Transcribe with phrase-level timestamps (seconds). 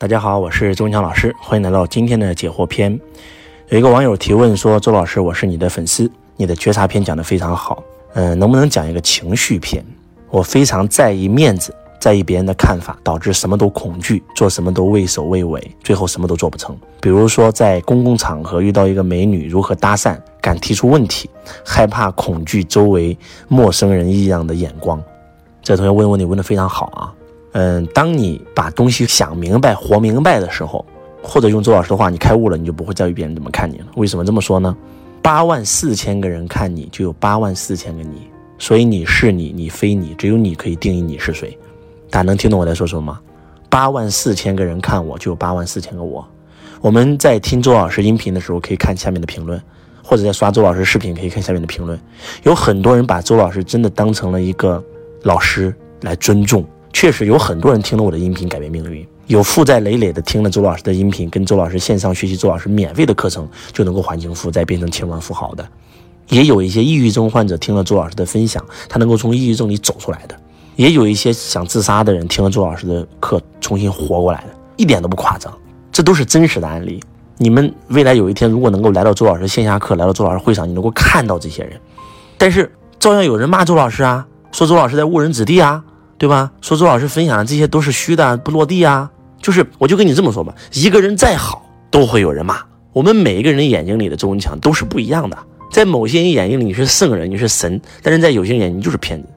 [0.00, 2.98] 大家好，我是周文强老师，欢迎来到今天的解惑篇。
[3.68, 7.84] 有一个网友提问说：“周老师，我是你的粉丝，你的觉察篇讲得非常好，
[8.14, 9.84] 嗯，能不能讲一个情绪篇？
[10.30, 16.74] 我非常在意面子，在意别人的看法，导致什么都恐惧，做什么都畏首畏尾，最后什么都做不成。
[17.02, 21.28] 比如说在公共场合遇到一个美女，如何搭讪，敢提出问题，
[21.62, 23.14] 害怕恐惧周围
[23.48, 24.98] 陌生人异样的眼光。”
[25.62, 27.12] 这同学问问题问得非常好啊。
[27.52, 30.84] 嗯，当你把东西想明白、活明白的时候，
[31.22, 33.86] 或者用周老师的话，你开悟了，你就不会在意别人怎么看你了。
[33.96, 34.76] 为什么这么说呢？
[35.20, 41.56] 八万四千个人看你，就有八万四千个你，所以你是你，你非你，只有你可以定义你是谁。
[42.08, 43.20] 大家能听懂我在说什么吗？
[43.68, 46.26] 八万四千个人看我，就有八万四千个我。
[46.80, 49.60] 我们在听周老师音频的时候，可以看下面的评论，
[50.02, 52.00] 或者在刷周老师视频，可以看下面的评论。
[52.44, 54.82] 有很多人把周老师真的当成了一个
[55.24, 56.64] 老师来尊重。
[56.92, 65.66] 确实有很多人听了我的音频改变命运，有负债累累的听了周老师的音频，跟周老师线上学习周老师免费的课程就能够还清负债，变成千万富豪的，
[66.28, 70.34] 也有一些抑郁症患者听了周老师的分享，他能够从抑郁症里走出来的，
[70.76, 75.56] 也有一些想自杀的人听了周老师的课重新活过来的，一点都不夸张，
[75.92, 77.00] 这都是真实的案例。
[77.38, 81.80] 你们未来有一天如果能够来到周老师线下课，来到周老师会上，你能够看到这些人，
[82.36, 85.82] 但是照样有人骂周老师啊，说周老师在误人子弟啊。
[86.20, 86.52] 对吧？
[86.60, 89.10] 说周老师分享的这些都是虚的，不落地啊。
[89.40, 92.60] 就是，我就跟你这么说吧，一个人再好，都会有人骂。
[92.92, 95.38] 我们每一个人眼睛里的周文强都是不一样的，
[95.72, 99.28] 在某些人眼睛里你是圣人，你是神，但是在有些人眼睛就是骗子。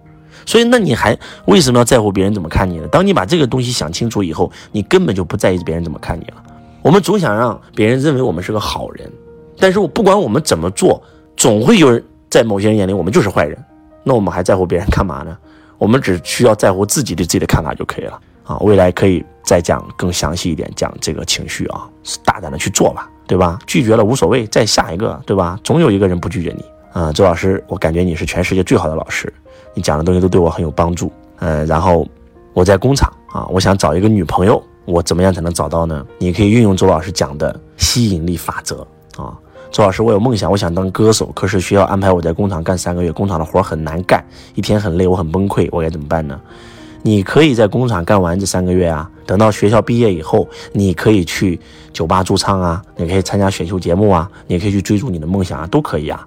[0.45, 2.87] 所以，那你还为什么要在乎别人怎么看你呢？
[2.89, 6.43] 当你把这个东西想清楚以后，你根本就不在意别人怎么看你了。
[6.81, 9.09] 我们总想让别人认为我们是个好人，
[9.57, 11.01] 但是我不管我们怎么做，
[11.37, 13.57] 总会有人在某些人眼里我们就是坏人。
[14.03, 15.37] 那我们还在乎别人干嘛呢？
[15.83, 18.55] 我们只需要在乎自己对自己的看法就可以了啊！
[18.59, 21.89] 未来可以再讲更详细一点，讲这个情绪啊，
[22.23, 23.59] 大胆的去做吧，对吧？
[23.67, 25.59] 拒绝了无所谓，再下一个，对吧？
[25.61, 27.11] 总有一个人不拒绝你啊！
[27.11, 29.31] 周老师，我感觉你是全世界最好的老师，
[29.73, 31.11] 你讲的东西都对我很有帮助。
[31.39, 32.07] 嗯，然后
[32.53, 36.05] 我在工厂啊，我想找一个女朋友，我怎么样才能找到呢？
[36.17, 38.87] 你可以运用周老师讲的吸引力法则
[39.17, 39.37] 啊。
[39.73, 44.23] 周老师，我有梦想，我想当歌手，可是学校安排我在工厂干三个月，工厂的活很难干，
[44.53, 46.39] 一天很累，我很崩溃，我该怎么办呢？
[47.01, 51.59] 你可以在工厂干完这三个月啊，等到学校毕业以后，你可以去
[51.91, 56.23] 酒吧驻唱啊，你可以参加选秀节目啊，你可以去追逐你的梦想啊，都可以啊，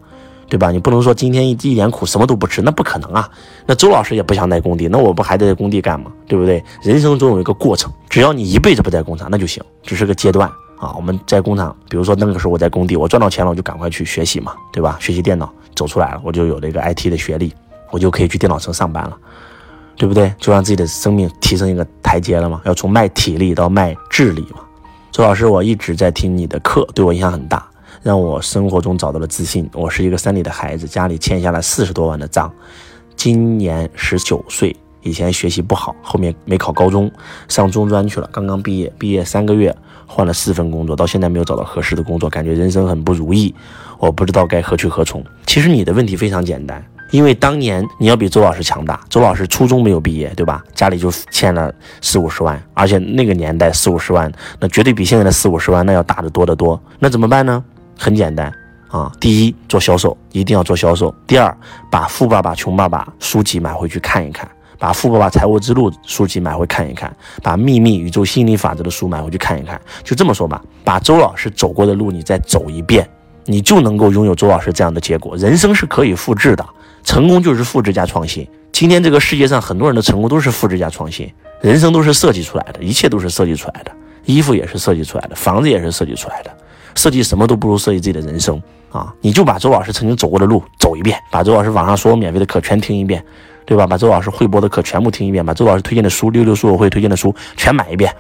[0.49, 0.73] 对吧？
[0.73, 3.31] 你不能说今天一一点苦什么都不吃，那不可能啊。
[3.65, 6.11] 那周老师也不想在工地，那我不还得在工地干吗？
[6.27, 6.61] 对不对？
[6.83, 10.51] 人生总有一个过程，只要你一辈子不在工厂，那就行，只是个阶段。
[10.79, 14.97] 啊，我们在工厂，比如说那个时候我在工地，我赚到钱了，我就赶快去学习嘛，对吧？
[15.01, 17.53] 学习电脑，走出来了，我就有了一个 IT 的学历，
[17.91, 19.17] 我就可以去电脑城上班了，
[19.97, 20.33] 对不对？
[20.39, 24.61] 就让自己的生命提升一个台阶了嘛，要从卖体力到卖智力嘛。
[25.13, 27.67] 周老师，我一直在听你的课，对我影响很大，
[28.03, 29.67] 让我生活中找到了自信。
[29.73, 32.53] 我是一个山里的孩子，家里欠下了四十多万的账，
[33.17, 34.77] 今年十九岁，
[35.07, 37.11] 以前学习不好，后面没考高中，
[37.49, 39.75] 上中专去了，刚刚毕业，毕业三个月。
[40.09, 43.53] 换了四份工作，到现在没有找到合适的工作，感觉人生很不如意。
[43.99, 45.21] 我不知道该何去何从。
[45.47, 46.81] 其实你的问题非常简单，
[47.11, 49.01] 因为当年你要比周老师强大。
[49.09, 50.63] 周老师初中没有毕业，对吧？
[50.77, 56.81] 家里就欠了四五十万，而且那个年代四五十万，那绝对比现在的四五十万那要大得多得多。
[57.01, 57.65] 那怎么办呢？
[57.99, 58.53] 很简单
[58.87, 61.13] 啊，第一做销售，一定要做销售。
[61.27, 61.53] 第二，
[61.91, 64.49] 把《富爸爸穷爸爸》书籍买回去看一看。
[64.79, 69.81] 把《富爸爸财务之路》书籍买回看一看，把《秘密宇宙心理法则》的书买回去看一看。
[70.05, 73.09] 就这么说吧，把周老师走过的路你再走一遍，
[73.45, 75.37] 你就能够拥有周老师这样的结果。
[75.37, 76.65] 人生是可以复制的，
[77.03, 78.47] 成功就是复制加创新。
[78.73, 81.33] 今天这个世界上很多人的成功都是复制加创新，
[81.63, 83.91] 人生都是设计出来的，一切都是设计出来的，
[84.25, 86.51] 衣服也是设计出来的，房子也是设计出来的。
[86.97, 89.15] 设计什么都不如设计自己的人生啊！
[89.21, 93.25] 你就把周老师曾经走过的路走一遍，把周老师网上所有免费的课全听一遍。
[93.69, 93.85] 对吧？
[93.85, 98.15] 把周老师汇播的课全部听一遍，把周老师推荐的书、六六书友会推荐的书全买一遍，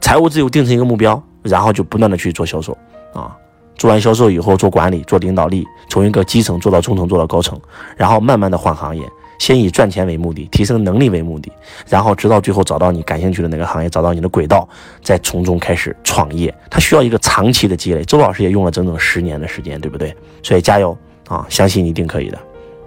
[0.00, 2.76] 财务自由定成一个目标，然后就不断的去做销售
[3.14, 3.30] 啊。
[3.76, 7.56] 做完销售以后，做管理、做领导力，从一个基层做到中层，做到高层，
[7.96, 9.08] 然后慢慢的换行业，
[9.38, 11.50] 先以赚钱为目的，提升能力为目的，
[11.88, 14.68] 然后直到最后找到你感兴趣的那个行业，找到你的轨道，
[15.02, 16.52] 再从中开始创业。
[16.68, 18.04] 它需要一个长期的积累。
[18.04, 20.14] 周老师也用了整整十年的时间，对不对？
[20.42, 20.96] 所以加油
[21.28, 21.46] 啊！
[21.48, 22.38] 相信你一定可以的。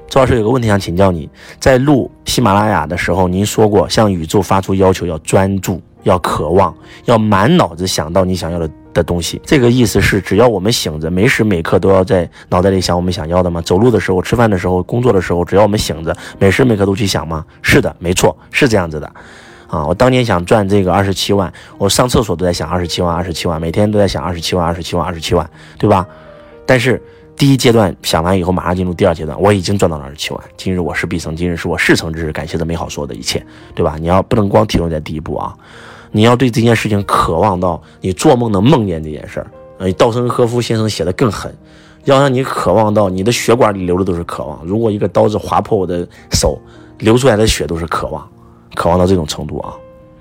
[0.10, 6.76] 周老师有个问题想请教你，在录喜马拉雅的时候，您说过向宇宙发出要求，要专注，要渴望，
[7.06, 9.42] 要满脑子想到你想要的的东西。
[9.46, 13.62] 这个意思是，只要我们醒着，每时每刻都要在脑袋里想我们想要的吗？
[13.62, 17.46] 走路的时候、吃饭的时候、工作的时候，只要我们醒着，每时每刻都去想吗？
[17.62, 19.12] 是的，没错，是这样子的。
[19.68, 19.86] 啊！
[19.88, 26.06] 我当年想赚这个二十七万，我上厕所都在想二十七万，二十七万，每天都在想二十七万，二十七万，二十七万，对吧？
[26.66, 27.02] 但是
[27.38, 30.44] 第一阶段想完以后，马上进入第二阶段，我已经赚到了二十七万。
[30.58, 33.42] 今日我是必胜，今日是我事成之日，感谢这美好所有的一切，
[33.74, 33.96] 对吧？
[33.98, 35.56] 你要不能光停留在第一步啊，
[36.12, 39.48] 你要对这件事情渴望到你做梦能梦见这件事儿。
[39.78, 41.52] 呃，稻盛和夫先生写的更狠，
[42.04, 44.64] 要让你渴望到你的血管里流的都是渴望。
[44.64, 46.60] 如果一个刀子划破我的手，
[47.00, 48.28] 流出来的血都是渴望。
[48.76, 49.74] 渴望到这种程度啊，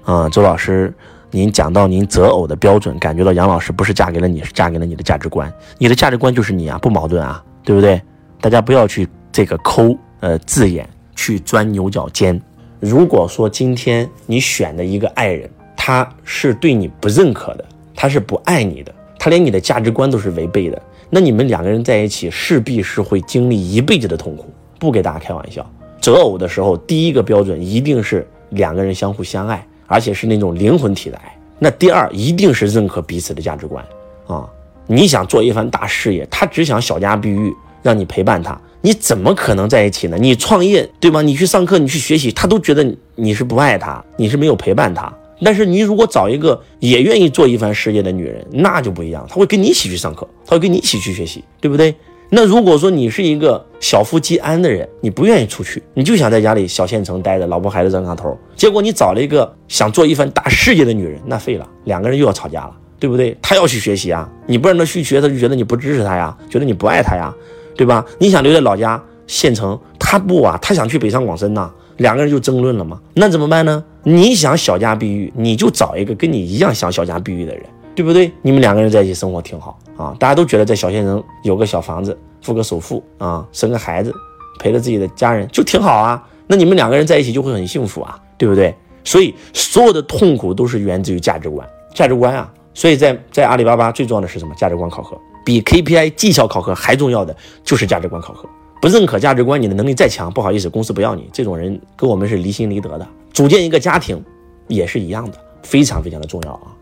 [0.04, 0.92] 啊，周老师，
[1.31, 5.52] 您讲到您择偶的标准，感觉到杨老师不是嫁给了你，是嫁给了你的价值观。
[5.76, 8.00] 你的价值观就是你啊，不矛盾啊，对不对？
[8.40, 12.40] 大家不要去这个抠呃字眼去钻牛角尖。
[12.81, 15.48] 如果说今天你选的一个爱人，
[15.90, 17.64] 他是对你不认可的，
[17.96, 24.48] 他是不爱你的，他连你的价值观都是违背的，那你们两个人在一起势必是会经历一辈子的痛苦。
[24.78, 25.69] 不给大家开玩笑，
[26.00, 28.25] 择偶的时候，第一个标准一定是。
[28.50, 31.37] 两个人相互相爱，而且是那种灵魂体的爱。
[31.58, 33.84] 那第二一定是认可彼此的价值观
[34.26, 34.48] 啊！
[34.88, 40.16] 你想做一番大事业，他只想小家碧玉，让你陪伴他，你怎么可能在一起呢？
[40.19, 41.22] 你创业对吗？
[41.22, 42.84] 你去上课，你去学习，他都觉得
[43.14, 45.12] 你是不爱他，你是没有陪伴他。
[45.42, 51.94] 但是你如果找一个也愿意做一番事业的女人，那就不一样，她会跟你一起去上课，她会跟你一起去学习，对不对？
[52.32, 58.38] 那如果说你是一个小富即安的人，你不愿意出去，你就想在家里小县城待着，老婆孩子热炕头。
[58.54, 63.37] 结果你找了一个想做一番大事业的女人，那废了，两个人又要吵架了，对不对？
[63.42, 67.34] 她要去学习啊，你不让她去学，她就觉得你不支持她呀，觉得你不爱她呀，
[67.76, 68.04] 对吧？
[68.20, 73.00] 你想留在老家县城，她不啊，她想去北上广深呐，两个人就争论了嘛。
[73.14, 73.82] 那怎么办呢？
[74.02, 77.64] 你想小家碧玉，你就找一个跟你一样想小家碧玉的人。
[77.93, 78.32] 对不对？
[78.41, 84.14] 你们两个人在一起生活挺好啊，大家都觉得在小县城有个小房子，付个首付啊，生个孩子，
[84.58, 86.23] 陪着自己的家人就挺好啊。
[86.47, 88.75] 那你们两个人在一起就会很幸福啊，对不对？
[89.05, 92.50] 所以所有的痛苦都是源自于价值观，价值观啊。
[92.73, 94.55] 所以在在阿里巴巴最重要的是什么？
[94.55, 98.49] 价值观考核，比 KPI 绩效考核还重要的就是价值观考核。
[98.81, 101.29] 不认可价值观，你的能力再强，不好意思，公司不要你。
[101.32, 103.06] 这种人跟我们是离心离德的。
[103.32, 104.23] 组建一个家庭
[104.69, 106.73] 也是一样的，非常非常的重要啊。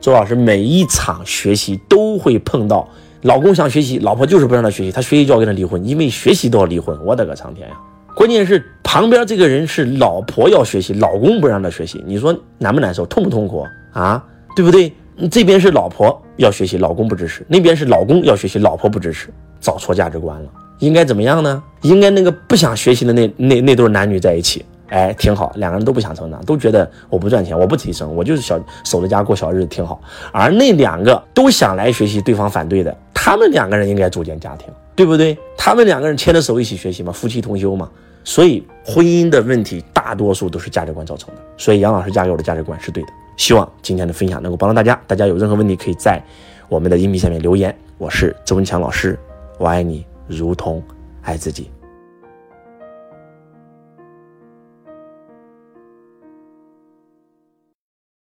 [0.00, 2.88] 周老师每一场学习都会碰到，
[3.22, 6.98] 老公想学习，老婆就是不让他学习，他学习就要跟他离婚，因为学习都要离婚。
[7.04, 7.76] 我的个苍天呀！
[8.16, 14.24] 关键是旁边这个人是老婆要学习，老公不让他学习，你说难不难受，痛不痛苦啊？
[14.56, 14.92] 对不对？
[15.30, 19.28] 这边是老婆要学习，老公不支持；那边是老公要学习，老婆不支持，
[19.60, 20.48] 找错价值观了。
[20.84, 21.62] 应该怎么样呢？
[21.80, 24.64] 应该那个不想学习的那那那对男女在一起。
[24.90, 30.00] 哎，挺好，两个人都不想成长，都觉得我不赚钱，我不提升，我就是小守着家过小日子挺好。
[30.30, 35.36] 而那两个都想来学习，对方反对的，他们两个人应该组建家庭，对不对？
[35.56, 37.90] 他们两个人牵着手一起学习嘛，夫妻同修嘛。
[38.22, 41.40] 所以婚姻的问题大多数都是价值观造成的。
[41.56, 43.08] 所以杨老师嫁给我的价值观是对的。
[43.36, 45.00] 希望今天的分享能够帮到大家。
[45.08, 46.22] 大家有任何问题可以在
[46.68, 47.74] 我们的音频下面留言。
[47.98, 49.18] 我是周文强老师，
[49.58, 50.82] 我爱你如同
[51.22, 51.70] 爱自己。